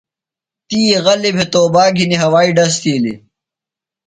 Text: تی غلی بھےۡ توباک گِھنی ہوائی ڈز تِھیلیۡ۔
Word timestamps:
تی 0.67 0.79
غلی 1.03 1.31
بھےۡ 1.35 1.49
توباک 1.53 1.91
گِھنی 1.97 2.17
ہوائی 2.23 2.51
ڈز 2.57 2.73
تِھیلیۡ۔ 2.81 3.19